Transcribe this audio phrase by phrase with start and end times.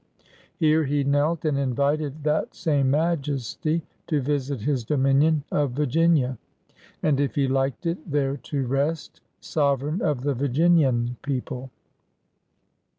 [0.57, 6.39] Here he knelt, and invited that same Majesty to visit his dominion of Virginia,
[7.03, 11.69] and, if he liked it, there to rest, sovereign of the Virginian people.